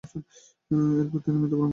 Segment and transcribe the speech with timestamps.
[0.03, 1.69] তারপর তিনি মৃত্যুবরণ করলেন।